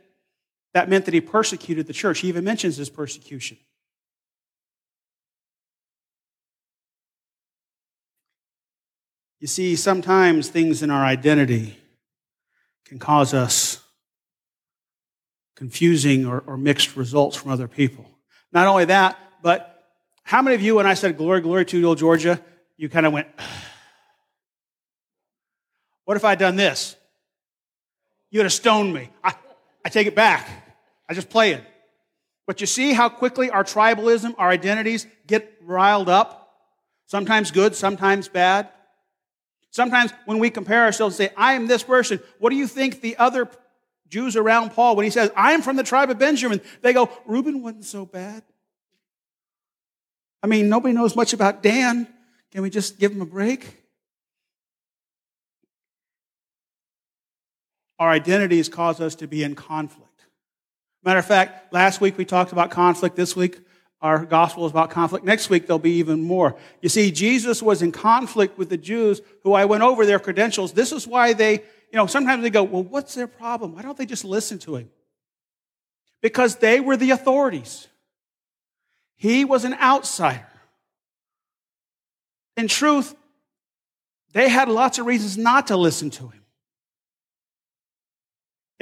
That 0.74 0.88
meant 0.88 1.04
that 1.04 1.14
he 1.14 1.20
persecuted 1.20 1.86
the 1.86 1.92
church. 1.92 2.20
He 2.20 2.28
even 2.28 2.44
mentions 2.44 2.76
his 2.76 2.88
persecution. 2.88 3.58
You 9.38 9.48
see, 9.48 9.74
sometimes 9.74 10.48
things 10.48 10.82
in 10.82 10.90
our 10.90 11.04
identity 11.04 11.76
can 12.86 12.98
cause 12.98 13.34
us 13.34 13.82
confusing 15.56 16.26
or, 16.26 16.44
or 16.46 16.56
mixed 16.56 16.96
results 16.96 17.36
from 17.36 17.50
other 17.50 17.66
people. 17.66 18.08
Not 18.52 18.68
only 18.68 18.84
that, 18.86 19.18
but 19.42 19.84
how 20.22 20.42
many 20.42 20.54
of 20.54 20.62
you, 20.62 20.76
when 20.76 20.86
I 20.86 20.94
said 20.94 21.16
glory, 21.16 21.40
glory 21.40 21.64
to 21.66 21.78
you, 21.78 21.86
old 21.86 21.98
Georgia, 21.98 22.40
you 22.76 22.88
kind 22.88 23.04
of 23.04 23.12
went, 23.12 23.26
what 26.04 26.16
if 26.16 26.24
I'd 26.24 26.38
done 26.38 26.56
this? 26.56 26.96
You 28.30 28.38
would 28.38 28.44
have 28.44 28.52
stoned 28.52 28.94
me. 28.94 29.10
I, 29.22 29.34
I 29.84 29.88
take 29.88 30.06
it 30.06 30.14
back. 30.14 30.61
I 31.12 31.14
just 31.14 31.28
play 31.28 31.52
it. 31.52 31.62
But 32.46 32.62
you 32.62 32.66
see 32.66 32.94
how 32.94 33.10
quickly 33.10 33.50
our 33.50 33.64
tribalism, 33.64 34.34
our 34.38 34.48
identities 34.48 35.06
get 35.26 35.58
riled 35.62 36.08
up? 36.08 36.54
Sometimes 37.04 37.50
good, 37.50 37.74
sometimes 37.74 38.28
bad. 38.28 38.70
Sometimes 39.70 40.10
when 40.24 40.38
we 40.38 40.48
compare 40.48 40.84
ourselves 40.84 41.20
and 41.20 41.28
say, 41.28 41.34
I 41.36 41.52
am 41.52 41.66
this 41.66 41.82
person, 41.82 42.18
what 42.38 42.48
do 42.48 42.56
you 42.56 42.66
think 42.66 43.02
the 43.02 43.18
other 43.18 43.46
Jews 44.08 44.36
around 44.36 44.70
Paul, 44.70 44.96
when 44.96 45.04
he 45.04 45.10
says, 45.10 45.30
I 45.36 45.52
am 45.52 45.60
from 45.60 45.76
the 45.76 45.82
tribe 45.82 46.08
of 46.08 46.18
Benjamin, 46.18 46.62
they 46.80 46.94
go, 46.94 47.10
Reuben 47.26 47.62
wasn't 47.62 47.84
so 47.84 48.06
bad. 48.06 48.42
I 50.42 50.46
mean, 50.46 50.70
nobody 50.70 50.94
knows 50.94 51.14
much 51.14 51.34
about 51.34 51.62
Dan. 51.62 52.08
Can 52.52 52.62
we 52.62 52.70
just 52.70 52.98
give 52.98 53.12
him 53.12 53.20
a 53.20 53.26
break? 53.26 53.84
Our 57.98 58.08
identities 58.08 58.70
cause 58.70 58.98
us 58.98 59.14
to 59.16 59.26
be 59.26 59.44
in 59.44 59.54
conflict. 59.54 60.11
Matter 61.04 61.18
of 61.18 61.26
fact, 61.26 61.72
last 61.72 62.00
week 62.00 62.16
we 62.16 62.24
talked 62.24 62.52
about 62.52 62.70
conflict. 62.70 63.16
This 63.16 63.34
week, 63.34 63.58
our 64.00 64.24
gospel 64.24 64.66
is 64.66 64.72
about 64.72 64.90
conflict. 64.90 65.24
Next 65.24 65.48
week, 65.48 65.66
there'll 65.66 65.78
be 65.78 65.98
even 65.98 66.22
more. 66.22 66.56
You 66.80 66.88
see, 66.88 67.10
Jesus 67.10 67.62
was 67.62 67.82
in 67.82 67.92
conflict 67.92 68.58
with 68.58 68.68
the 68.68 68.76
Jews 68.76 69.20
who 69.42 69.52
I 69.52 69.64
went 69.64 69.82
over 69.82 70.04
their 70.04 70.18
credentials. 70.18 70.72
This 70.72 70.92
is 70.92 71.06
why 71.06 71.32
they, 71.32 71.52
you 71.52 71.94
know, 71.94 72.06
sometimes 72.06 72.42
they 72.42 72.50
go, 72.50 72.64
well, 72.64 72.82
what's 72.82 73.14
their 73.14 73.28
problem? 73.28 73.74
Why 73.74 73.82
don't 73.82 73.96
they 73.96 74.06
just 74.06 74.24
listen 74.24 74.58
to 74.60 74.76
him? 74.76 74.90
Because 76.20 76.56
they 76.56 76.80
were 76.80 76.96
the 76.96 77.10
authorities. 77.10 77.88
He 79.16 79.44
was 79.44 79.64
an 79.64 79.74
outsider. 79.74 80.46
In 82.56 82.68
truth, 82.68 83.14
they 84.32 84.48
had 84.48 84.68
lots 84.68 84.98
of 84.98 85.06
reasons 85.06 85.38
not 85.38 85.68
to 85.68 85.76
listen 85.76 86.10
to 86.10 86.28
him. 86.28 86.41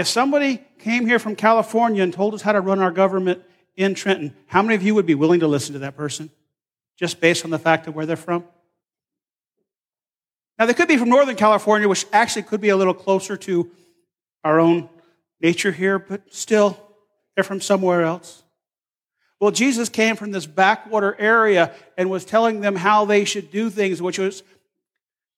If 0.00 0.08
somebody 0.08 0.62
came 0.78 1.04
here 1.04 1.18
from 1.18 1.36
California 1.36 2.02
and 2.02 2.10
told 2.10 2.32
us 2.32 2.40
how 2.40 2.52
to 2.52 2.62
run 2.62 2.80
our 2.80 2.90
government 2.90 3.42
in 3.76 3.94
Trenton, 3.94 4.34
how 4.46 4.62
many 4.62 4.74
of 4.74 4.82
you 4.82 4.94
would 4.94 5.04
be 5.04 5.14
willing 5.14 5.40
to 5.40 5.46
listen 5.46 5.74
to 5.74 5.80
that 5.80 5.94
person 5.94 6.30
just 6.98 7.20
based 7.20 7.44
on 7.44 7.50
the 7.50 7.58
fact 7.58 7.86
of 7.86 7.94
where 7.94 8.06
they're 8.06 8.16
from? 8.16 8.46
Now, 10.58 10.64
they 10.64 10.72
could 10.72 10.88
be 10.88 10.96
from 10.96 11.10
Northern 11.10 11.36
California, 11.36 11.86
which 11.86 12.06
actually 12.14 12.44
could 12.44 12.62
be 12.62 12.70
a 12.70 12.78
little 12.78 12.94
closer 12.94 13.36
to 13.36 13.70
our 14.42 14.58
own 14.58 14.88
nature 15.38 15.70
here, 15.70 15.98
but 15.98 16.32
still, 16.32 16.78
they're 17.34 17.44
from 17.44 17.60
somewhere 17.60 18.00
else. 18.00 18.42
Well, 19.38 19.50
Jesus 19.50 19.90
came 19.90 20.16
from 20.16 20.30
this 20.30 20.46
backwater 20.46 21.14
area 21.20 21.74
and 21.98 22.08
was 22.08 22.24
telling 22.24 22.62
them 22.62 22.74
how 22.74 23.04
they 23.04 23.26
should 23.26 23.50
do 23.50 23.68
things, 23.68 24.00
which 24.00 24.18
was 24.18 24.44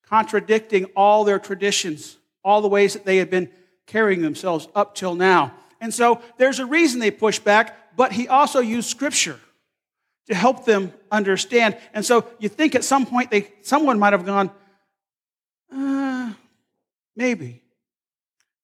contradicting 0.07 0.85
all 0.95 1.25
their 1.25 1.41
traditions, 1.41 2.17
all 2.45 2.61
the 2.61 2.69
ways 2.69 2.93
that 2.93 3.05
they 3.05 3.17
had 3.17 3.29
been 3.29 3.51
carrying 3.87 4.23
themselves 4.23 4.69
up 4.75 4.95
till 4.95 5.15
now. 5.15 5.53
And 5.81 5.93
so 5.93 6.23
there's 6.39 6.59
a 6.59 6.67
reason 6.67 7.01
they 7.01 7.11
pushed 7.11 7.45
back, 7.45 7.97
but 7.97 8.13
he 8.13 8.29
also 8.29 8.61
used 8.61 8.89
scripture 8.89 9.39
to 10.29 10.35
help 10.35 10.65
them 10.65 10.93
understand. 11.11 11.77
And 11.93 12.05
so 12.05 12.27
you 12.39 12.49
think 12.49 12.75
at 12.75 12.85
some 12.85 13.07
point 13.07 13.31
they 13.31 13.53
someone 13.63 13.99
might 13.99 14.13
have 14.13 14.25
gone, 14.25 14.51
uh, 15.73 16.33
maybe. 17.17 17.63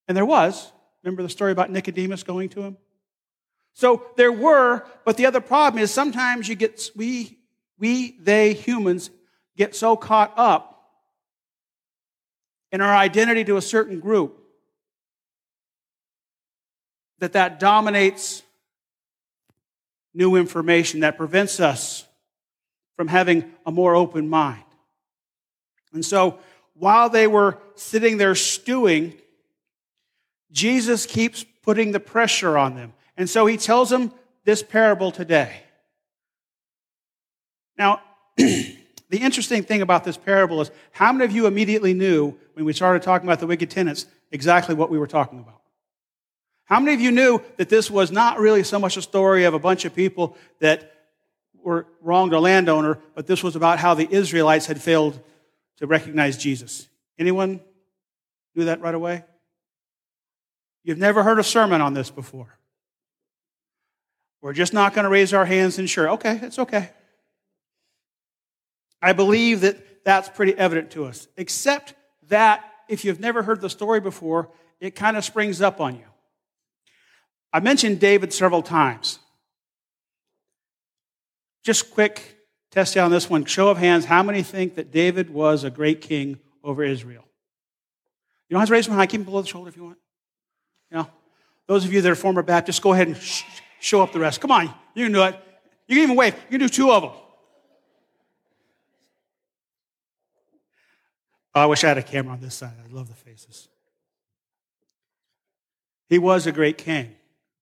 And 0.07 0.15
there 0.15 0.25
was. 0.25 0.71
Remember 1.03 1.23
the 1.23 1.29
story 1.29 1.51
about 1.51 1.69
Nicodemus 1.69 2.23
going 2.23 2.49
to 2.49 2.61
him? 2.61 2.77
So 3.73 4.03
there 4.17 4.31
were, 4.31 4.85
but 5.05 5.17
the 5.17 5.25
other 5.25 5.39
problem 5.39 5.81
is 5.81 5.91
sometimes 5.91 6.49
you 6.49 6.55
get, 6.55 6.89
we, 6.95 7.37
we, 7.77 8.17
they, 8.19 8.53
humans, 8.53 9.09
get 9.55 9.75
so 9.75 9.95
caught 9.95 10.33
up 10.35 10.83
in 12.71 12.81
our 12.81 12.95
identity 12.95 13.43
to 13.45 13.57
a 13.57 13.61
certain 13.61 13.99
group 13.99 14.43
that 17.19 17.33
that 17.33 17.59
dominates 17.59 18.43
new 20.13 20.35
information, 20.35 21.01
that 21.01 21.17
prevents 21.17 21.59
us 21.59 22.05
from 22.95 23.07
having 23.07 23.51
a 23.65 23.71
more 23.71 23.95
open 23.95 24.27
mind. 24.27 24.63
And 25.93 26.05
so 26.05 26.39
while 26.73 27.09
they 27.09 27.27
were 27.27 27.57
sitting 27.75 28.17
there 28.17 28.35
stewing, 28.35 29.13
Jesus 30.51 31.05
keeps 31.05 31.45
putting 31.61 31.91
the 31.91 31.99
pressure 31.99 32.57
on 32.57 32.75
them. 32.75 32.93
And 33.17 33.29
so 33.29 33.45
he 33.45 33.57
tells 33.57 33.89
them 33.89 34.11
this 34.45 34.63
parable 34.63 35.11
today. 35.11 35.61
Now, 37.77 38.01
the 38.37 38.77
interesting 39.11 39.63
thing 39.63 39.81
about 39.81 40.03
this 40.03 40.17
parable 40.17 40.61
is 40.61 40.71
how 40.91 41.11
many 41.11 41.25
of 41.25 41.31
you 41.31 41.47
immediately 41.47 41.93
knew 41.93 42.37
when 42.53 42.65
we 42.65 42.73
started 42.73 43.01
talking 43.01 43.27
about 43.27 43.39
the 43.39 43.47
wicked 43.47 43.69
tenants 43.69 44.05
exactly 44.31 44.75
what 44.75 44.89
we 44.89 44.97
were 44.97 45.07
talking 45.07 45.39
about? 45.39 45.58
How 46.69 46.79
many 46.79 46.93
of 46.93 47.01
you 47.01 47.11
knew 47.11 47.41
that 47.57 47.67
this 47.67 47.89
was 47.89 48.11
not 48.11 48.39
really 48.39 48.63
so 48.63 48.77
much 48.77 48.95
a 48.95 49.01
story 49.01 49.45
of 49.45 49.55
a 49.55 49.59
bunch 49.59 49.85
of 49.85 49.95
people 49.95 50.37
that 50.59 50.93
were 51.63 51.87
wronged 51.99 52.31
a 52.31 52.39
landowner, 52.39 52.99
but 53.15 53.25
this 53.25 53.43
was 53.43 53.55
about 53.55 53.79
how 53.79 53.95
the 53.95 54.07
Israelites 54.09 54.67
had 54.67 54.79
failed 54.79 55.19
to 55.77 55.87
recognize 55.87 56.37
Jesus? 56.37 56.87
Anyone 57.17 57.59
knew 58.53 58.65
that 58.65 58.81
right 58.81 58.93
away? 58.93 59.23
You've 60.83 60.99
never 60.99 61.23
heard 61.23 61.39
a 61.39 61.43
sermon 61.43 61.81
on 61.81 61.95
this 61.95 62.11
before. 62.11 62.55
We're 64.41 64.53
just 64.53 64.71
not 64.71 64.93
going 64.93 65.03
to 65.03 65.09
raise 65.09 65.33
our 65.33 65.45
hands 65.45 65.79
and 65.79 65.89
sure, 65.89 66.11
okay, 66.11 66.39
it's 66.43 66.59
okay. 66.59 66.91
I 69.01 69.13
believe 69.13 69.61
that 69.61 70.05
that's 70.05 70.29
pretty 70.29 70.55
evident 70.55 70.91
to 70.91 71.05
us, 71.05 71.27
except 71.35 71.95
that 72.27 72.63
if 72.87 73.03
you've 73.03 73.19
never 73.19 73.41
heard 73.41 73.59
the 73.59 73.71
story 73.71 73.99
before, 73.99 74.49
it 74.79 74.93
kind 74.93 75.17
of 75.17 75.25
springs 75.25 75.61
up 75.61 75.81
on 75.81 75.95
you. 75.95 76.08
I 77.51 77.59
mentioned 77.59 77.99
David 77.99 78.31
several 78.33 78.61
times. 78.61 79.19
Just 81.63 81.91
quick 81.91 82.37
test 82.71 82.95
on 82.97 83.11
this 83.11 83.29
one. 83.29 83.45
Show 83.45 83.69
of 83.69 83.77
hands, 83.77 84.05
how 84.05 84.23
many 84.23 84.43
think 84.43 84.75
that 84.75 84.91
David 84.91 85.29
was 85.29 85.63
a 85.63 85.69
great 85.69 86.01
king 86.01 86.39
over 86.63 86.83
Israel? 86.83 87.23
You 88.47 88.55
don't 88.55 88.61
have 88.61 88.69
to 88.69 88.73
raise 88.73 88.87
your 88.87 88.95
hand. 88.95 89.09
Keep 89.09 89.21
them 89.21 89.25
below 89.25 89.41
the 89.41 89.47
shoulder 89.47 89.69
if 89.69 89.77
you 89.77 89.83
want. 89.83 89.97
You 90.91 90.97
know, 90.97 91.07
those 91.67 91.85
of 91.85 91.93
you 91.93 92.01
that 92.01 92.11
are 92.11 92.15
former 92.15 92.41
Baptists, 92.41 92.79
go 92.79 92.93
ahead 92.93 93.07
and 93.07 93.17
show 93.79 94.01
up 94.01 94.11
the 94.11 94.19
rest. 94.19 94.41
Come 94.41 94.51
on, 94.51 94.73
you 94.95 95.05
can 95.05 95.11
do 95.11 95.23
it. 95.23 95.35
You 95.87 95.95
can 95.95 96.03
even 96.03 96.15
wave. 96.15 96.35
You 96.49 96.57
can 96.57 96.67
do 96.67 96.69
two 96.69 96.91
of 96.91 97.03
them. 97.03 97.11
Oh, 101.55 101.61
I 101.61 101.65
wish 101.65 101.83
I 101.83 101.87
had 101.87 101.97
a 101.97 102.03
camera 102.03 102.33
on 102.33 102.41
this 102.41 102.55
side. 102.55 102.73
I 102.83 102.93
love 102.93 103.07
the 103.07 103.15
faces. 103.15 103.67
He 106.07 106.17
was 106.19 106.47
a 106.47 106.51
great 106.51 106.77
king, 106.77 107.15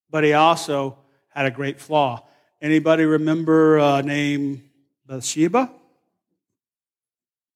but 0.10 0.24
he 0.24 0.34
also 0.34 0.98
had 1.30 1.46
a 1.46 1.52
great 1.52 1.80
flaw. 1.80 2.26
Anybody 2.62 3.06
remember 3.06 3.78
a 3.78 4.02
name 4.02 4.70
Bathsheba? 5.06 5.72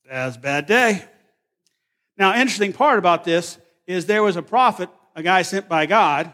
That 0.10 0.26
was 0.26 0.36
a 0.36 0.40
bad 0.40 0.66
day. 0.66 1.04
Now, 2.18 2.34
interesting 2.34 2.74
part 2.74 3.00
about 3.00 3.24
this 3.24 3.58
is 3.88 4.06
there 4.06 4.22
was 4.22 4.36
a 4.36 4.44
prophet, 4.44 4.90
a 5.16 5.24
guy 5.24 5.42
sent 5.42 5.68
by 5.68 5.86
God, 5.86 6.32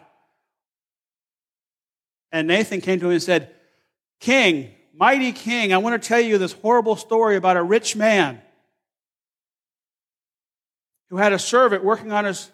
and 2.32 2.48
Nathan 2.48 2.82
came 2.82 3.00
to 3.00 3.06
him 3.06 3.14
and 3.14 3.24
said, 3.24 3.52
King, 4.20 4.72
mighty 4.94 5.32
king, 5.32 5.74
I 5.74 5.78
want 5.78 6.02
to 6.02 6.08
tell 6.08 6.20
you 6.20 6.38
this 6.38 6.52
horrible 6.52 6.96
story 6.96 7.36
about 7.36 7.58
a 7.58 7.64
rich 7.64 7.96
man 7.96 8.42
who 11.10 11.18
had 11.18 11.34
a 11.34 11.40
servant 11.40 11.84
working 11.84 12.12
on 12.12 12.26
his 12.26 12.52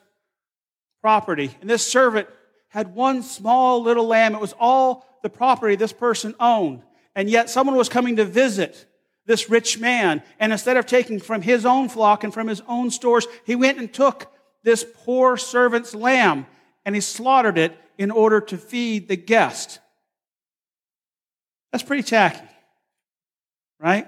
property. 1.01 1.55
And 1.61 1.69
this 1.69 1.85
servant 1.85 2.27
had 2.73 2.95
one 2.95 3.21
small 3.21 3.83
little 3.83 4.07
lamb. 4.07 4.33
It 4.33 4.41
was 4.41 4.55
all 4.59 5.05
the 5.21 5.29
property 5.29 5.75
this 5.75 5.93
person 5.93 6.33
owned. 6.39 6.81
And 7.15 7.29
yet 7.29 7.47
someone 7.47 7.75
was 7.75 7.87
coming 7.87 8.15
to 8.15 8.25
visit 8.25 8.87
this 9.27 9.47
rich 9.47 9.77
man. 9.77 10.23
And 10.39 10.51
instead 10.51 10.75
of 10.77 10.87
taking 10.87 11.19
from 11.19 11.43
his 11.43 11.67
own 11.67 11.87
flock 11.87 12.23
and 12.23 12.33
from 12.33 12.47
his 12.47 12.63
own 12.67 12.89
stores, 12.89 13.27
he 13.45 13.55
went 13.55 13.77
and 13.77 13.93
took 13.93 14.33
this 14.63 14.83
poor 15.05 15.37
servant's 15.37 15.93
lamb 15.93 16.47
and 16.83 16.95
he 16.95 17.01
slaughtered 17.01 17.59
it 17.59 17.77
in 17.99 18.09
order 18.09 18.41
to 18.41 18.57
feed 18.57 19.07
the 19.07 19.17
guest. 19.17 19.77
That's 21.71 21.83
pretty 21.83 22.01
tacky, 22.01 22.47
right? 23.79 24.07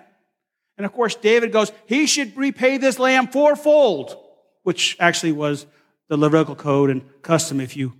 And 0.75 0.87
of 0.87 0.91
course, 0.91 1.13
David 1.13 1.51
goes, 1.51 1.71
he 1.85 2.07
should 2.07 2.35
repay 2.35 2.79
this 2.79 2.97
lamb 2.97 3.27
fourfold, 3.27 4.17
which 4.63 4.97
actually 4.99 5.33
was 5.33 5.67
the 6.07 6.17
Levitical 6.17 6.55
code 6.55 6.89
and 6.89 7.03
custom 7.21 7.59
if 7.59 7.77
you 7.77 7.93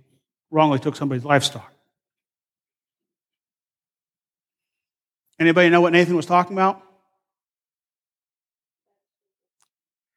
wrongly 0.56 0.78
took 0.78 0.96
somebody's 0.96 1.22
livestock. 1.22 1.70
Anybody 5.38 5.68
know 5.68 5.82
what 5.82 5.92
Nathan 5.92 6.16
was 6.16 6.24
talking 6.24 6.54
about? 6.54 6.80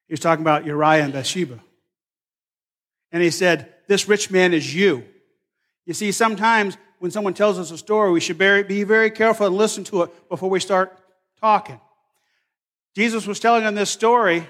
He 0.08 0.14
was 0.14 0.22
talking 0.22 0.42
about 0.42 0.66
Uriah 0.66 1.04
and 1.04 1.12
Bathsheba. 1.12 1.60
And 3.12 3.22
he 3.22 3.32
said, 3.32 3.74
This 3.90 4.08
rich 4.08 4.32
man 4.32 4.54
is 4.54 4.74
you. 4.74 5.04
You 5.86 5.94
see, 5.94 6.14
sometimes 6.14 6.78
when 7.00 7.12
someone 7.12 7.34
tells 7.34 7.60
us 7.60 7.70
a 7.72 7.78
story, 7.78 8.10
we 8.10 8.22
should 8.22 8.38
be 8.38 8.84
very 8.86 9.12
careful 9.12 9.46
and 9.46 9.58
listen 9.58 9.84
to 9.86 10.04
it 10.04 10.30
before 10.30 10.50
we 10.50 10.62
start 10.62 10.98
talking. 11.42 11.82
Jesus 12.96 13.28
was 13.28 13.42
telling 13.42 13.66
them 13.66 13.76
this 13.76 13.90
story, 13.90 14.48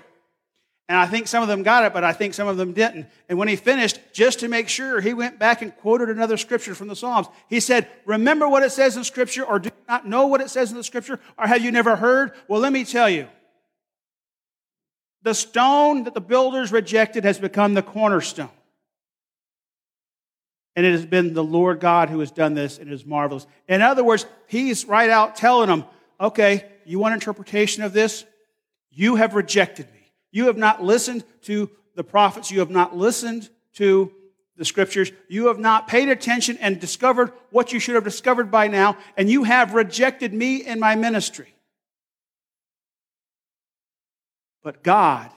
and 0.89 0.97
I 0.97 1.05
think 1.05 1.27
some 1.27 1.43
of 1.43 1.47
them 1.47 1.61
got 1.61 1.85
it, 1.85 1.93
but 1.93 2.03
I 2.03 2.13
think 2.13 2.33
some 2.33 2.47
of 2.47 2.57
them 2.57 2.73
didn't. 2.73 3.05
And 3.29 3.37
when 3.37 3.47
he 3.47 3.55
finished, 3.55 3.99
just 4.11 4.39
to 4.39 4.47
make 4.47 4.67
sure, 4.67 4.99
he 4.99 5.13
went 5.13 5.37
back 5.37 5.61
and 5.61 5.75
quoted 5.77 6.09
another 6.09 6.35
scripture 6.35 6.73
from 6.73 6.87
the 6.87 6.95
Psalms. 6.95 7.27
He 7.47 7.59
said, 7.59 7.87
Remember 8.05 8.49
what 8.49 8.63
it 8.63 8.71
says 8.71 8.97
in 8.97 9.03
Scripture, 9.03 9.43
or 9.43 9.59
do 9.59 9.69
not 9.87 10.07
know 10.07 10.25
what 10.25 10.41
it 10.41 10.49
says 10.49 10.71
in 10.71 10.77
the 10.77 10.83
Scripture, 10.83 11.19
or 11.37 11.45
have 11.45 11.63
you 11.63 11.71
never 11.71 11.95
heard? 11.95 12.31
Well, 12.47 12.59
let 12.59 12.73
me 12.73 12.85
tell 12.85 13.07
you. 13.07 13.27
The 15.21 15.35
stone 15.35 16.05
that 16.05 16.15
the 16.15 16.21
builders 16.21 16.71
rejected 16.71 17.23
has 17.23 17.37
become 17.37 17.75
the 17.75 17.83
cornerstone. 17.83 18.49
And 20.75 20.87
it 20.87 20.93
has 20.93 21.05
been 21.05 21.35
the 21.35 21.43
Lord 21.43 21.79
God 21.79 22.09
who 22.09 22.19
has 22.21 22.31
done 22.31 22.55
this, 22.55 22.79
and 22.79 22.89
it 22.89 22.93
is 22.93 23.05
marvelous. 23.05 23.45
In 23.67 23.83
other 23.83 24.03
words, 24.03 24.25
he's 24.47 24.85
right 24.85 25.09
out 25.11 25.35
telling 25.35 25.67
them, 25.67 25.85
okay, 26.19 26.65
you 26.83 26.97
want 26.97 27.13
interpretation 27.13 27.83
of 27.83 27.93
this? 27.93 28.25
You 28.89 29.17
have 29.17 29.35
rejected 29.35 29.85
me. 29.93 29.98
You 30.31 30.47
have 30.47 30.57
not 30.57 30.83
listened 30.83 31.23
to 31.43 31.69
the 31.95 32.03
prophets. 32.03 32.51
You 32.51 32.59
have 32.59 32.69
not 32.69 32.95
listened 32.95 33.49
to 33.73 34.11
the 34.57 34.65
scriptures. 34.65 35.11
You 35.27 35.47
have 35.47 35.59
not 35.59 35.87
paid 35.87 36.09
attention 36.09 36.57
and 36.59 36.79
discovered 36.79 37.31
what 37.49 37.71
you 37.73 37.79
should 37.79 37.95
have 37.95 38.03
discovered 38.03 38.51
by 38.51 38.67
now, 38.67 38.97
and 39.17 39.29
you 39.29 39.43
have 39.43 39.73
rejected 39.73 40.33
me 40.33 40.63
and 40.65 40.79
my 40.79 40.95
ministry. 40.95 41.53
But 44.61 44.83
God 44.83 45.31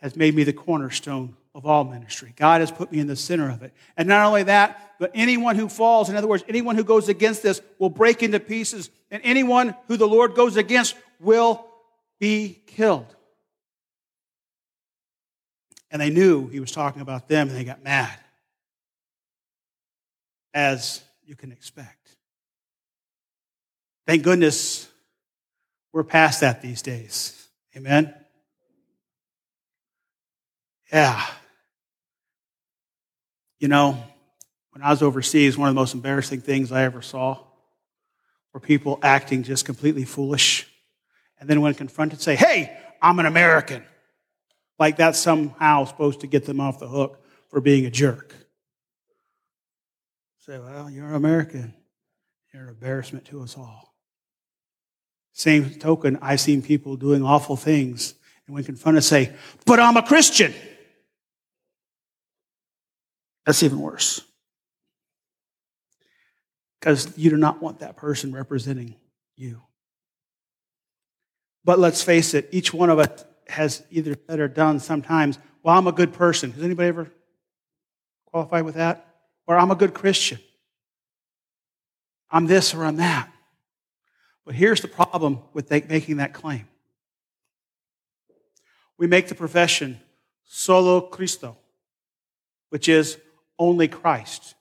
has 0.00 0.16
made 0.16 0.34
me 0.34 0.42
the 0.42 0.52
cornerstone 0.52 1.36
of 1.54 1.64
all 1.64 1.84
ministry. 1.84 2.32
God 2.36 2.60
has 2.60 2.72
put 2.72 2.90
me 2.90 2.98
in 2.98 3.06
the 3.06 3.14
center 3.14 3.48
of 3.50 3.62
it. 3.62 3.72
And 3.96 4.08
not 4.08 4.26
only 4.26 4.42
that, 4.44 4.94
but 4.98 5.12
anyone 5.14 5.54
who 5.54 5.68
falls, 5.68 6.10
in 6.10 6.16
other 6.16 6.26
words, 6.26 6.44
anyone 6.48 6.74
who 6.74 6.84
goes 6.84 7.08
against 7.08 7.42
this 7.42 7.60
will 7.78 7.90
break 7.90 8.22
into 8.22 8.40
pieces, 8.40 8.90
and 9.10 9.22
anyone 9.24 9.76
who 9.86 9.96
the 9.96 10.08
Lord 10.08 10.34
goes 10.34 10.56
against 10.56 10.96
will 11.20 11.64
be 12.22 12.62
killed. 12.68 13.16
And 15.90 16.00
they 16.00 16.08
knew 16.08 16.46
he 16.46 16.60
was 16.60 16.70
talking 16.70 17.02
about 17.02 17.26
them, 17.26 17.48
and 17.48 17.56
they 17.56 17.64
got 17.64 17.82
mad, 17.82 18.16
as 20.54 21.02
you 21.26 21.34
can 21.34 21.50
expect. 21.50 22.16
Thank 24.06 24.22
goodness 24.22 24.88
we're 25.92 26.04
past 26.04 26.42
that 26.42 26.62
these 26.62 26.80
days. 26.80 27.48
Amen? 27.76 28.14
Yeah. 30.92 31.26
You 33.58 33.66
know, 33.66 34.00
when 34.70 34.82
I 34.82 34.90
was 34.90 35.02
overseas, 35.02 35.58
one 35.58 35.68
of 35.68 35.74
the 35.74 35.80
most 35.80 35.94
embarrassing 35.94 36.42
things 36.42 36.70
I 36.70 36.84
ever 36.84 37.02
saw 37.02 37.40
were 38.54 38.60
people 38.60 39.00
acting 39.02 39.42
just 39.42 39.64
completely 39.64 40.04
foolish. 40.04 40.68
And 41.42 41.50
then 41.50 41.60
when 41.60 41.74
confronted, 41.74 42.20
say, 42.20 42.36
Hey, 42.36 42.72
I'm 43.02 43.18
an 43.18 43.26
American. 43.26 43.82
Like 44.78 44.96
that's 44.96 45.18
somehow 45.18 45.84
supposed 45.86 46.20
to 46.20 46.28
get 46.28 46.46
them 46.46 46.60
off 46.60 46.78
the 46.78 46.86
hook 46.86 47.20
for 47.48 47.60
being 47.60 47.84
a 47.84 47.90
jerk. 47.90 48.32
Say, 50.38 50.56
Well, 50.60 50.88
you're 50.88 51.08
an 51.08 51.16
American. 51.16 51.74
You're 52.54 52.62
an 52.62 52.68
embarrassment 52.68 53.24
to 53.24 53.42
us 53.42 53.58
all. 53.58 53.92
Same 55.32 55.68
token, 55.68 56.16
I've 56.22 56.40
seen 56.40 56.62
people 56.62 56.94
doing 56.94 57.24
awful 57.24 57.56
things, 57.56 58.14
and 58.46 58.54
when 58.54 58.62
confronted, 58.62 59.02
say, 59.02 59.34
But 59.66 59.80
I'm 59.80 59.96
a 59.96 60.02
Christian. 60.02 60.54
That's 63.44 63.64
even 63.64 63.80
worse. 63.80 64.20
Because 66.78 67.18
you 67.18 67.30
do 67.30 67.36
not 67.36 67.60
want 67.60 67.80
that 67.80 67.96
person 67.96 68.32
representing 68.32 68.94
you. 69.34 69.60
But 71.64 71.78
let's 71.78 72.02
face 72.02 72.34
it, 72.34 72.48
each 72.50 72.74
one 72.74 72.90
of 72.90 72.98
us 72.98 73.24
has 73.48 73.82
either 73.90 74.16
said 74.26 74.40
or 74.40 74.48
done 74.48 74.80
sometimes, 74.80 75.38
well, 75.62 75.76
I'm 75.76 75.86
a 75.86 75.92
good 75.92 76.12
person. 76.12 76.52
Has 76.52 76.62
anybody 76.62 76.88
ever 76.88 77.10
qualified 78.26 78.64
with 78.64 78.74
that? 78.74 79.06
Or 79.46 79.56
I'm 79.56 79.70
a 79.70 79.76
good 79.76 79.94
Christian. 79.94 80.38
I'm 82.30 82.46
this 82.46 82.74
or 82.74 82.84
I'm 82.84 82.96
that. 82.96 83.30
But 84.44 84.54
here's 84.54 84.80
the 84.80 84.88
problem 84.88 85.40
with 85.52 85.70
making 85.70 86.16
that 86.16 86.32
claim. 86.32 86.66
We 88.98 89.06
make 89.06 89.28
the 89.28 89.34
profession 89.34 90.00
solo 90.44 91.00
Cristo, 91.00 91.56
which 92.70 92.88
is 92.88 93.18
only 93.58 93.86
Christ. 93.86 94.54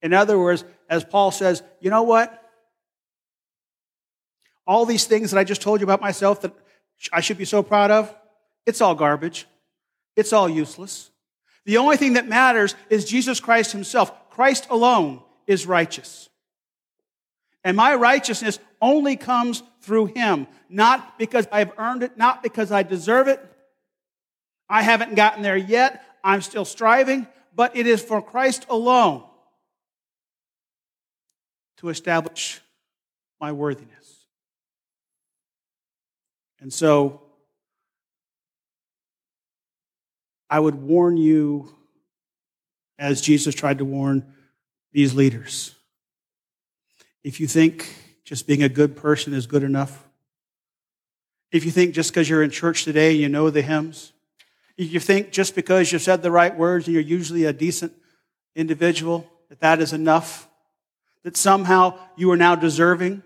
In 0.00 0.12
other 0.12 0.38
words, 0.38 0.64
as 0.88 1.04
Paul 1.04 1.30
says, 1.30 1.62
you 1.80 1.90
know 1.90 2.02
what? 2.02 2.41
All 4.66 4.86
these 4.86 5.04
things 5.04 5.30
that 5.30 5.38
I 5.38 5.44
just 5.44 5.62
told 5.62 5.80
you 5.80 5.84
about 5.84 6.00
myself 6.00 6.42
that 6.42 6.52
I 7.12 7.20
should 7.20 7.38
be 7.38 7.44
so 7.44 7.62
proud 7.62 7.90
of, 7.90 8.14
it's 8.66 8.80
all 8.80 8.94
garbage. 8.94 9.46
It's 10.16 10.32
all 10.32 10.48
useless. 10.48 11.10
The 11.64 11.78
only 11.78 11.96
thing 11.96 12.14
that 12.14 12.28
matters 12.28 12.74
is 12.90 13.04
Jesus 13.04 13.40
Christ 13.40 13.72
himself. 13.72 14.30
Christ 14.30 14.66
alone 14.70 15.22
is 15.46 15.66
righteous. 15.66 16.28
And 17.64 17.76
my 17.76 17.94
righteousness 17.94 18.58
only 18.80 19.16
comes 19.16 19.62
through 19.82 20.06
him, 20.06 20.46
not 20.68 21.18
because 21.18 21.46
I've 21.52 21.72
earned 21.78 22.02
it, 22.02 22.16
not 22.16 22.42
because 22.42 22.72
I 22.72 22.82
deserve 22.82 23.28
it. 23.28 23.40
I 24.68 24.82
haven't 24.82 25.14
gotten 25.14 25.42
there 25.42 25.56
yet. 25.56 26.04
I'm 26.24 26.40
still 26.40 26.64
striving, 26.64 27.26
but 27.54 27.76
it 27.76 27.86
is 27.86 28.02
for 28.02 28.22
Christ 28.22 28.66
alone 28.68 29.24
to 31.78 31.88
establish 31.88 32.60
my 33.40 33.52
worthiness. 33.52 34.11
And 36.62 36.72
so 36.72 37.20
I 40.48 40.60
would 40.60 40.76
warn 40.76 41.16
you, 41.16 41.74
as 43.00 43.20
Jesus 43.20 43.52
tried 43.52 43.78
to 43.78 43.84
warn 43.84 44.32
these 44.92 45.12
leaders, 45.12 45.74
if 47.24 47.40
you 47.40 47.48
think 47.48 47.92
just 48.24 48.46
being 48.46 48.62
a 48.62 48.68
good 48.68 48.94
person 48.94 49.34
is 49.34 49.48
good 49.48 49.64
enough, 49.64 50.08
if 51.50 51.64
you 51.64 51.72
think 51.72 51.94
just 51.94 52.12
because 52.12 52.30
you're 52.30 52.44
in 52.44 52.50
church 52.50 52.84
today 52.84 53.10
and 53.10 53.18
you 53.18 53.28
know 53.28 53.50
the 53.50 53.62
hymns, 53.62 54.12
if 54.76 54.92
you 54.92 55.00
think 55.00 55.32
just 55.32 55.56
because 55.56 55.90
you've 55.90 56.00
said 56.00 56.22
the 56.22 56.30
right 56.30 56.56
words 56.56 56.86
and 56.86 56.94
you're 56.94 57.02
usually 57.02 57.44
a 57.44 57.52
decent 57.52 57.92
individual, 58.54 59.28
that 59.48 59.58
that 59.58 59.80
is 59.80 59.92
enough, 59.92 60.48
that 61.24 61.36
somehow 61.36 61.98
you 62.14 62.30
are 62.30 62.36
now 62.36 62.54
deserving 62.54 63.24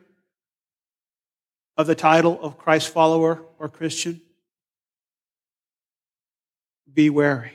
of 1.77 1.87
the 1.87 1.95
title 1.95 2.39
of 2.41 2.59
Christ 2.59 2.93
follower 2.93 3.43
or 3.59 3.69
Christian, 3.69 4.21
be 6.93 7.11
wary. 7.11 7.53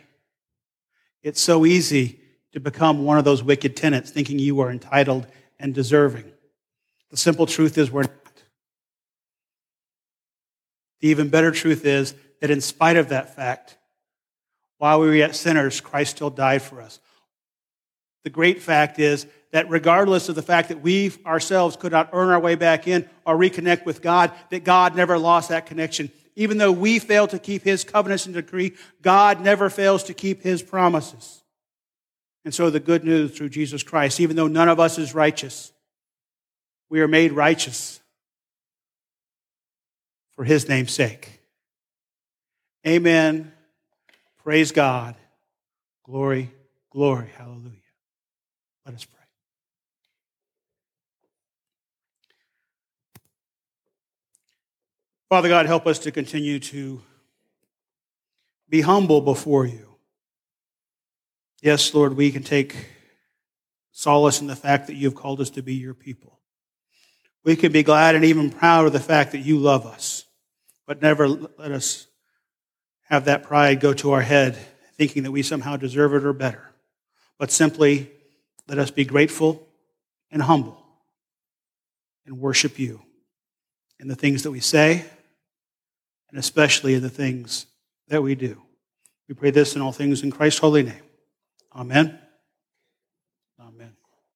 It's 1.24 1.42
so 1.42 1.66
easy 1.66 2.20
to 2.54 2.60
become 2.60 3.06
one 3.06 3.18
of 3.18 3.26
those 3.26 3.44
wicked 3.44 3.76
tenants, 3.76 4.12
thinking 4.12 4.40
you 4.40 4.60
are 4.60 4.70
entitled 4.70 5.28
and 5.60 5.74
deserving. 5.74 6.32
The 7.10 7.18
simple 7.18 7.46
truth 7.46 7.78
is 7.78 7.92
we're 7.92 8.04
not. 8.04 8.12
The 11.00 11.08
even 11.08 11.30
better 11.30 11.52
truth 11.52 11.86
is 11.86 12.14
that 12.42 12.52
in 12.52 12.62
spite 12.62 12.98
of 12.98 13.10
that 13.10 13.36
fact, 13.36 13.78
while 14.78 15.00
we 15.00 15.08
were 15.08 15.16
yet 15.16 15.36
sinners, 15.36 15.82
Christ 15.82 16.16
still 16.16 16.30
died 16.30 16.62
for 16.62 16.82
us. 16.82 17.00
The 18.24 18.30
great 18.30 18.62
fact 18.62 19.00
is 19.00 19.26
that 19.52 19.70
regardless 19.70 20.30
of 20.30 20.36
the 20.36 20.42
fact 20.42 20.70
that 20.70 20.82
we 20.82 21.12
ourselves 21.26 21.76
could 21.76 21.92
not 21.92 22.10
earn 22.14 22.30
our 22.30 22.40
way 22.40 22.56
back 22.56 22.88
in 22.88 23.08
or 23.26 23.36
reconnect 23.36 23.86
with 23.86 24.02
God, 24.02 24.32
that 24.50 24.64
God 24.64 24.96
never 24.96 25.18
lost 25.18 25.50
that 25.50 25.66
connection. 25.66 26.10
Even 26.36 26.58
though 26.58 26.72
we 26.72 27.00
fail 27.00 27.28
to 27.28 27.38
keep 27.38 27.64
his 27.64 27.84
covenants 27.84 28.26
and 28.26 28.34
decree, 28.34 28.74
God 29.02 29.42
never 29.42 29.70
fails 29.70 30.04
to 30.06 30.14
keep 30.14 30.42
his 30.42 30.64
promises. 30.64 31.44
And 32.46 32.54
so 32.54 32.70
the 32.70 32.80
good 32.80 33.04
news 33.04 33.38
through 33.38 33.50
Jesus 33.50 33.84
Christ, 33.84 34.20
even 34.20 34.36
though 34.36 34.48
none 34.48 34.70
of 34.70 34.80
us 34.80 34.98
is 34.98 35.14
righteous, 35.14 35.72
we 36.90 37.02
are 37.02 37.08
made 37.08 37.34
righteous 37.34 38.00
for 40.36 40.44
his 40.44 40.68
name's 40.68 40.92
sake. 40.92 41.42
Amen. 42.88 43.52
Praise 44.44 44.72
God. 44.72 45.16
Glory, 46.04 46.52
glory. 46.90 47.30
Hallelujah. 47.38 47.78
Let 48.86 48.96
us 48.96 49.06
pray. 49.06 49.21
Father 55.32 55.48
God, 55.48 55.66
help 55.66 55.88
us 55.88 56.00
to 56.00 56.12
continue 56.12 56.60
to 56.60 57.02
be 58.68 58.82
humble 58.82 59.22
before 59.22 59.66
you. 59.66 59.88
Yes, 61.62 61.94
Lord, 61.94 62.18
we 62.18 62.34
can 62.34 62.44
take 62.44 62.76
solace 63.94 64.42
in 64.42 64.48
the 64.48 64.58
fact 64.58 64.88
that 64.88 64.96
you 64.96 65.08
have 65.08 65.16
called 65.16 65.40
us 65.40 65.50
to 65.52 65.62
be 65.62 65.76
your 65.76 65.94
people. 65.94 66.42
We 67.46 67.56
can 67.56 67.72
be 67.72 67.82
glad 67.82 68.16
and 68.16 68.26
even 68.26 68.50
proud 68.50 68.88
of 68.88 68.92
the 68.92 69.00
fact 69.00 69.32
that 69.32 69.38
you 69.38 69.58
love 69.58 69.86
us, 69.86 70.26
but 70.86 71.02
never 71.02 71.30
let 71.30 71.72
us 71.72 72.08
have 73.04 73.24
that 73.24 73.44
pride 73.44 73.80
go 73.80 73.94
to 73.94 74.12
our 74.12 74.22
head, 74.22 74.58
thinking 74.98 75.24
that 75.24 75.32
we 75.32 75.44
somehow 75.44 75.78
deserve 75.78 76.14
it 76.14 76.26
or 76.26 76.34
better, 76.34 76.74
but 77.40 77.52
simply 77.52 78.12
let 78.68 78.80
us 78.80 78.92
be 78.92 79.06
grateful 79.06 79.66
and 80.30 80.42
humble 80.42 80.86
and 82.26 82.38
worship 82.38 82.78
you 82.78 83.02
in 83.98 84.10
the 84.10 84.16
things 84.16 84.44
that 84.44 84.52
we 84.52 84.60
say 84.60 85.06
and 86.32 86.40
especially 86.40 86.96
in 86.96 87.02
the 87.02 87.10
things 87.10 87.68
that 88.08 88.24
we 88.24 88.36
do. 88.36 88.62
We 89.28 89.36
pray 89.36 89.52
this 89.52 89.76
in 89.76 89.82
all 89.82 89.92
things 89.92 90.24
in 90.24 90.32
Christ's 90.32 90.60
holy 90.60 90.84
name. 90.84 91.04
Amen. 91.76 92.21